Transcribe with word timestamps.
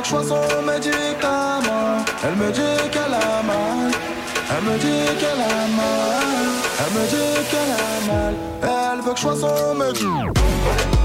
chaque 0.00 0.06
choix 0.06 0.24
son 0.24 0.62
médicament. 0.62 2.04
Elle 2.24 2.36
me 2.36 2.50
dit 2.52 2.90
qu'elle 2.90 3.14
a 3.14 3.42
mal. 3.42 3.90
Elle 4.50 4.64
me 4.64 4.78
dit 4.78 5.18
qu'elle 5.18 5.40
a 5.40 5.66
mal. 5.76 6.48
Elle 6.78 6.92
me 6.94 7.06
dit 7.06 7.48
qu'elle 7.50 7.72
a 7.72 8.12
mal. 8.12 8.34
Elle 8.62 9.00
veut 9.02 9.12
que 9.12 9.16
je 9.16 9.22
sois 9.22 9.36
son 9.36 9.74
médicament. 9.74 10.99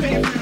Baby. 0.00 0.41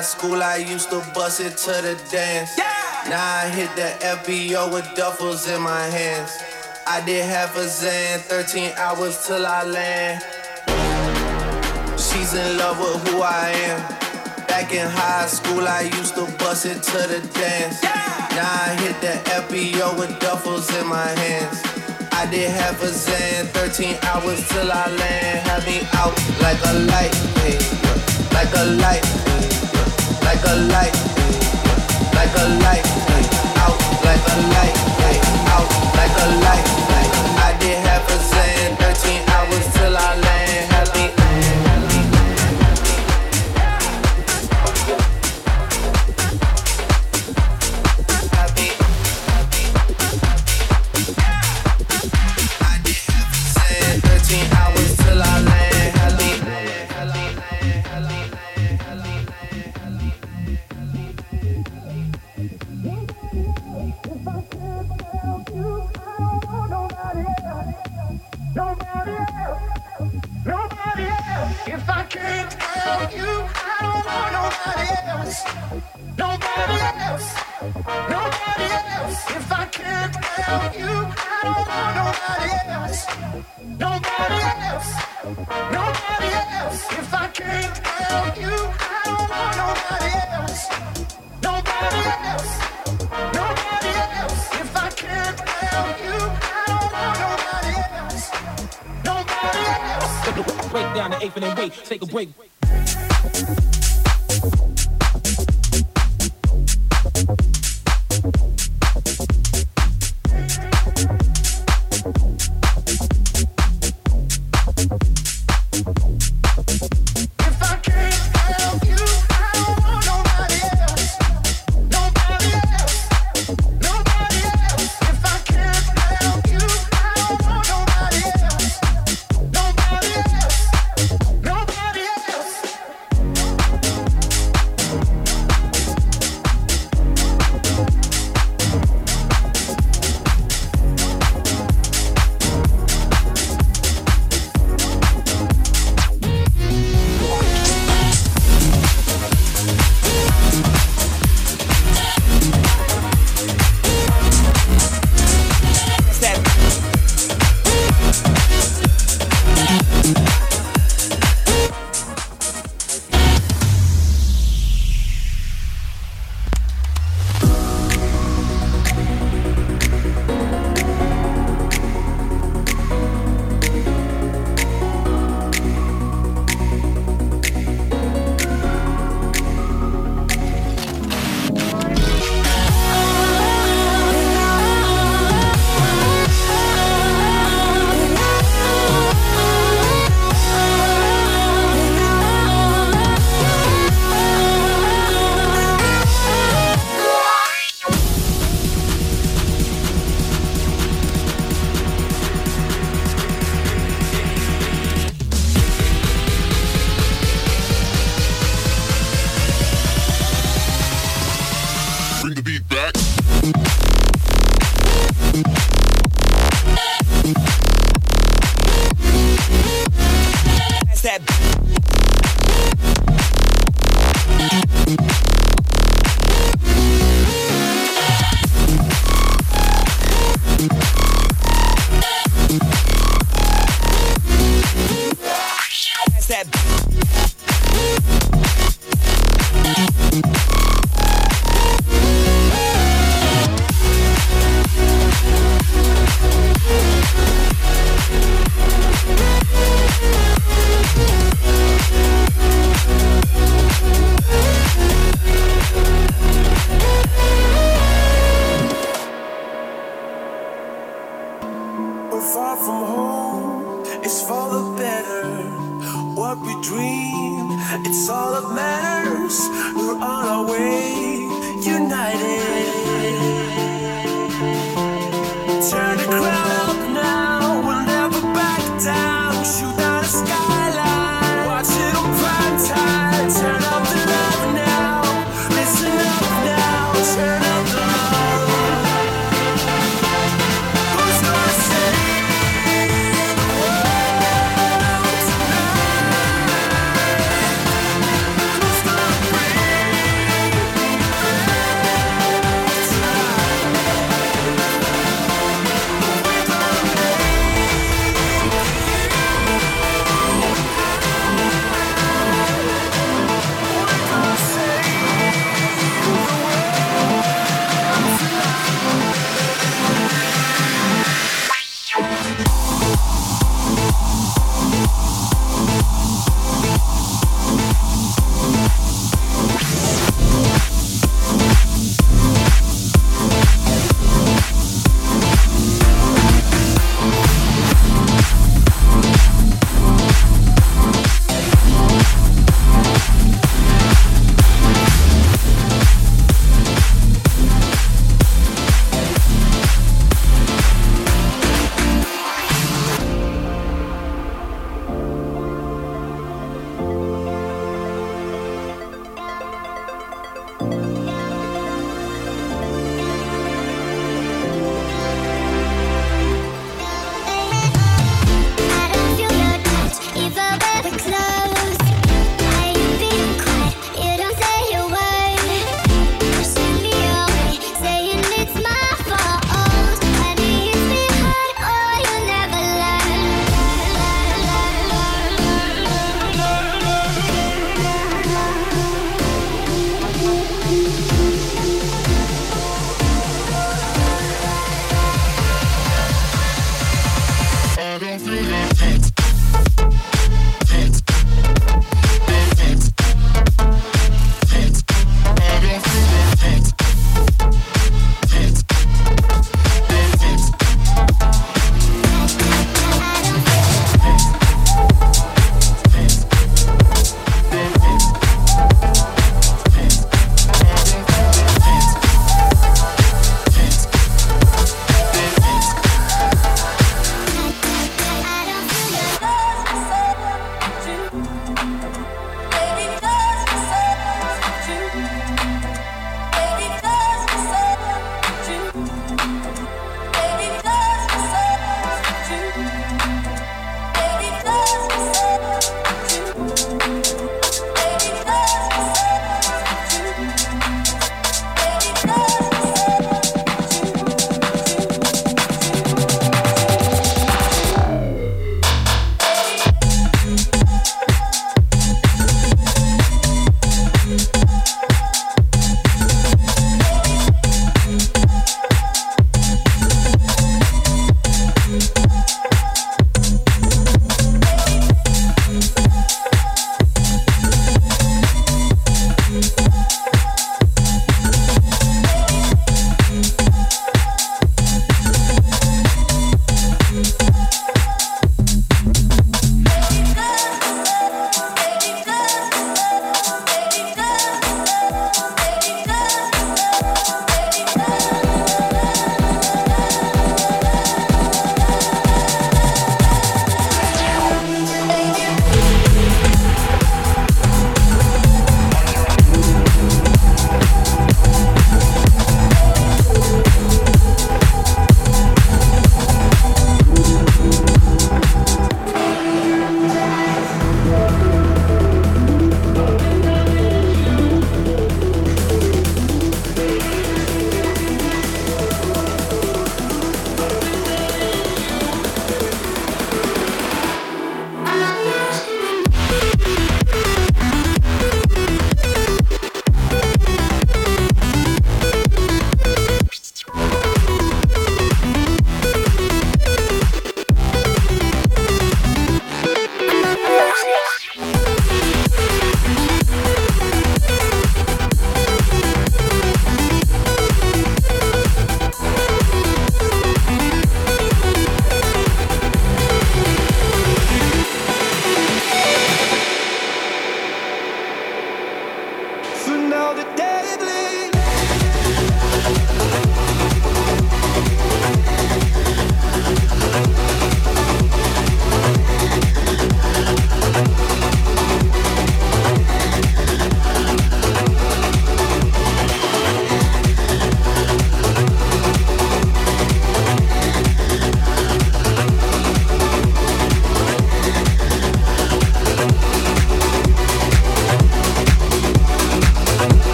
school, 0.00 0.42
I 0.42 0.56
used 0.56 0.90
to 0.90 1.04
bust 1.14 1.40
it 1.40 1.56
to 1.58 1.72
the 1.82 1.94
dance. 2.10 2.56
Now 3.08 3.22
I 3.44 3.48
hit 3.50 3.68
the 3.76 3.92
FBO 4.04 4.72
with 4.72 4.84
duffels 4.96 5.46
in 5.54 5.60
my 5.62 5.82
hands. 5.82 6.38
I 6.86 7.04
did 7.04 7.24
half 7.26 7.54
a 7.56 7.66
Xan, 7.66 8.18
13 8.20 8.72
hours 8.76 9.26
till 9.26 9.46
I 9.46 9.64
land. 9.64 10.22
She's 12.00 12.34
in 12.34 12.56
love 12.56 12.78
with 12.78 13.08
who 13.08 13.20
I 13.20 13.50
am. 13.50 13.99
Back 14.70 14.78
in 14.78 14.88
high 14.88 15.26
school, 15.26 15.66
I 15.66 15.90
used 15.98 16.14
to 16.14 16.26
bust 16.38 16.64
it 16.64 16.80
to 16.80 16.98
the 17.08 17.18
dance. 17.34 17.82
Now 17.82 18.46
I 18.46 18.76
hit 18.78 19.00
the 19.00 19.18
FBO 19.42 19.98
with 19.98 20.10
duffels 20.20 20.70
in 20.80 20.86
my 20.86 21.08
hands. 21.08 21.60
I 22.12 22.30
did 22.30 22.48
half 22.50 22.80
a 22.80 22.86
Xan, 22.86 23.46
13 23.46 23.96
hours 24.02 24.46
till 24.48 24.70
I 24.70 24.86
land. 24.86 25.48
Have 25.48 25.66
me 25.66 25.80
out 25.94 26.14
like 26.40 26.60
a 26.70 26.74
light, 26.86 27.14
hey, 27.42 27.58
like 28.30 28.54
a 28.54 28.64
light 28.78 29.20
like 30.22 30.44
a 30.46 30.54
light, 30.70 30.94
like 32.14 32.34
a 32.38 32.46
light, 32.62 32.86
out 33.66 33.78
like 34.06 34.22
a 34.22 34.36
light, 34.54 34.76
out 35.50 35.66
like 35.98 36.16
a 36.22 36.26
light. 36.46 36.66
I 36.94 36.99
take 101.90 102.02
a 102.02 102.06
break. 102.06 102.28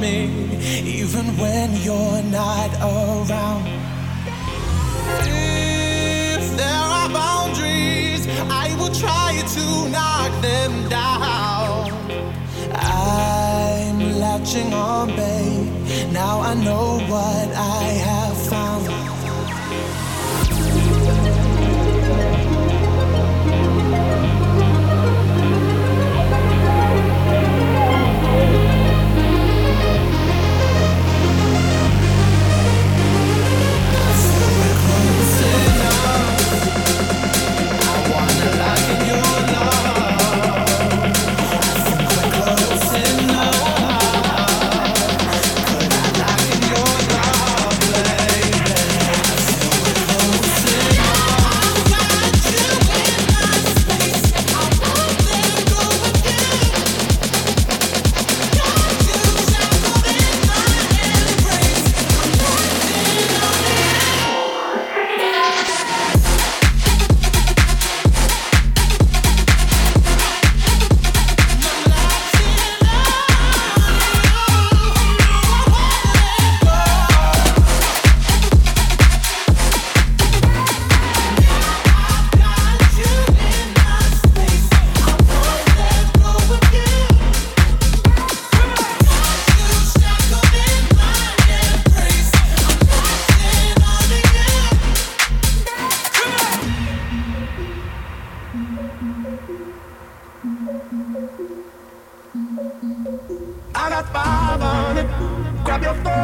Me 0.00 0.39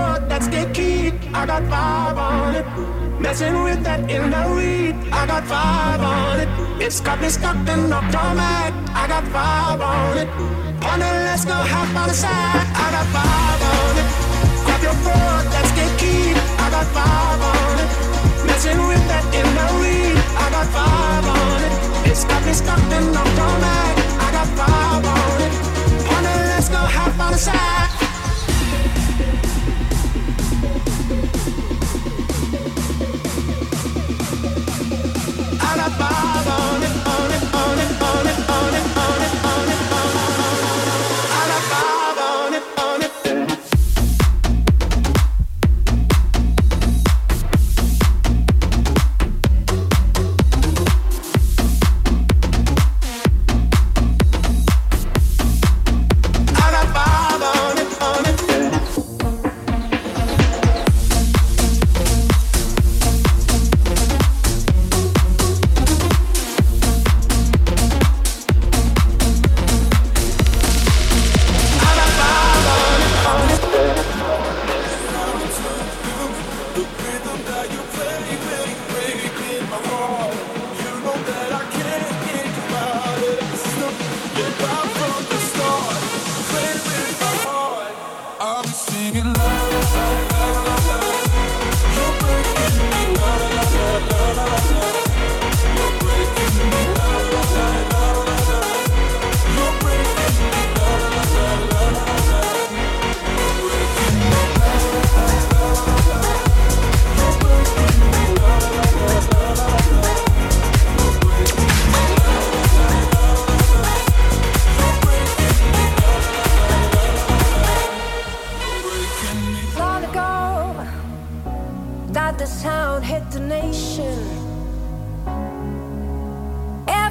Foot, 0.07 0.29
that's 0.29 0.47
the 0.47 0.63
key. 0.73 1.13
I 1.35 1.47
got 1.47 1.63
five 1.69 2.17
on 2.17 2.55
it. 2.55 2.67
Messing 3.21 3.57
with 3.65 3.83
that 3.83 4.01
in 4.09 4.31
the 4.35 4.43
weed. 4.55 4.95
I 5.11 5.27
got 5.27 5.45
five 5.45 6.01
on 6.01 6.41
it. 6.45 6.49
It's 6.85 7.01
got 7.01 7.21
me 7.21 7.29
stuck 7.29 7.57
in 7.73 7.93
automatic. 7.93 8.75
I 9.03 9.05
got 9.09 9.25
five 9.35 9.81
on 9.81 10.19
it. 10.23 10.29
Partner, 10.81 11.13
let's 11.29 11.45
go 11.45 11.59
half 11.75 11.91
on 12.01 12.07
the 12.09 12.15
side. 12.15 12.67
I 12.85 12.87
got 12.97 13.07
five 13.17 13.61
on 13.75 13.95
it. 14.03 14.09
Grab 14.65 14.83
your 14.89 14.99
foot, 15.05 15.45
that's 15.55 15.73
the 15.79 15.87
key. 16.01 16.39
I 16.65 16.67
got 16.77 16.87
five 16.97 17.41
on 17.53 17.75
it. 17.83 17.91
Messing 18.47 18.81
with 18.91 19.05
that 19.11 19.25
in 19.41 19.49
the 19.59 19.69
weed. 19.81 20.19
I 20.45 20.47
got 20.57 20.67
five 20.77 21.27
on 21.39 21.59
it. 21.67 21.75
It's 22.11 22.25
got 22.31 22.43
me 22.47 22.53
stuck 22.53 22.85
in 22.97 23.05
automatic. 23.23 24.07
I 24.23 24.29
got 24.39 24.49
five 24.61 25.05
on 25.19 25.39
it. 25.47 25.53
Partner, 26.07 26.37
let's 26.53 26.69
go 26.69 26.83
half 26.97 27.19
on 27.19 27.33
the 27.33 27.39
side. 27.39 27.86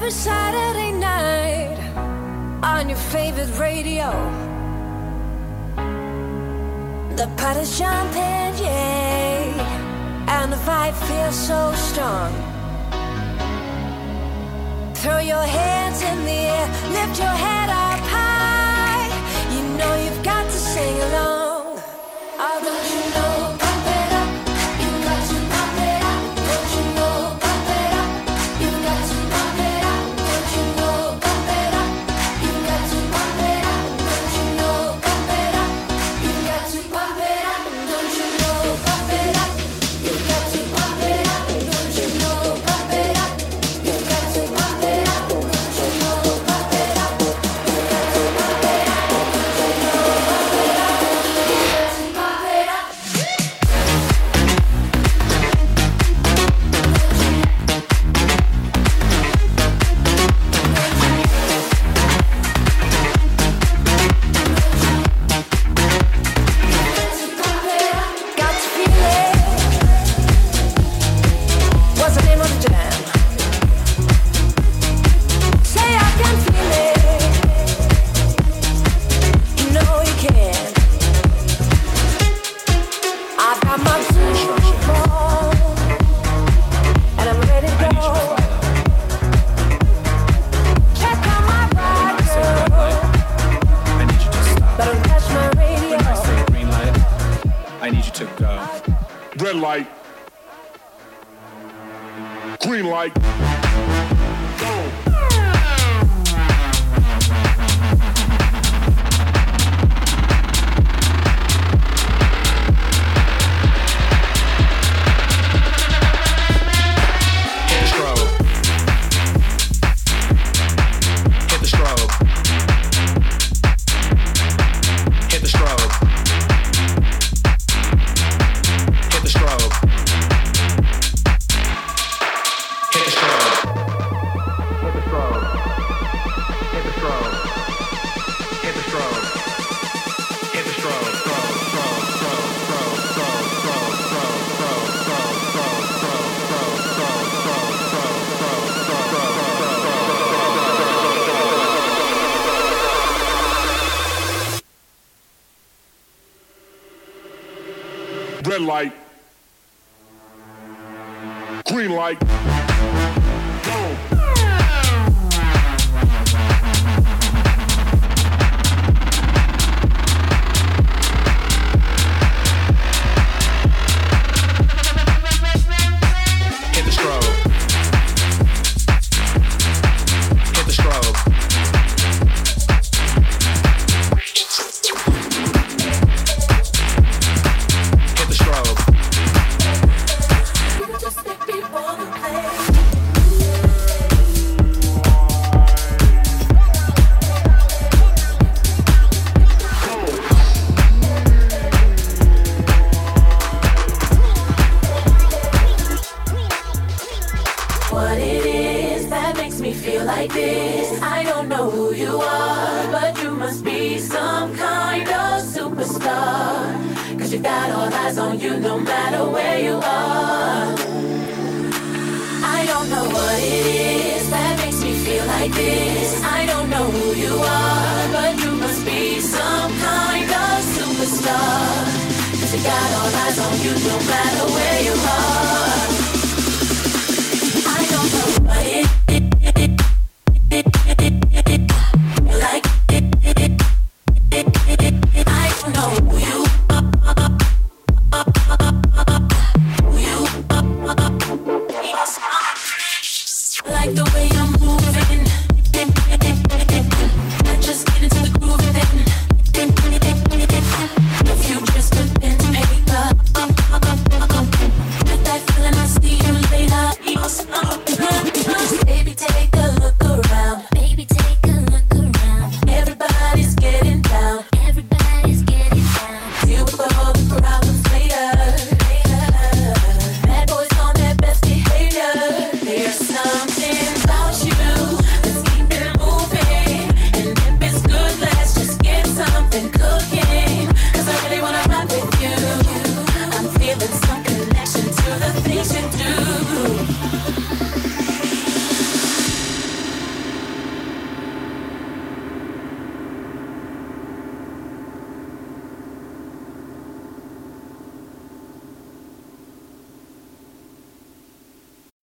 Every 0.05 0.17
Saturday 0.17 0.91
night 0.91 1.79
on 2.61 2.89
your 2.89 2.97
favorite 3.09 3.49
radio. 3.57 4.11
The 7.15 7.27
party's 7.37 7.75
jumping, 7.79 8.53
yeah, 8.61 10.27
and 10.27 10.53
the 10.53 10.57
vibe 10.57 10.93
feels 11.07 11.35
so 11.35 11.73
strong. 11.73 12.31
Throw 14.93 15.17
your 15.17 15.47
hands 15.59 16.03
in 16.03 16.23
the 16.23 16.39
air, 16.53 16.67
lift 16.91 17.17
your 17.17 17.37
head 17.45 17.69
up 17.71 17.99
high. 18.15 19.09
You 19.55 19.63
know 19.75 19.95
you've 20.03 20.23
got 20.23 20.45
to 20.45 20.51
sing 20.51 21.01
along. 21.01 21.34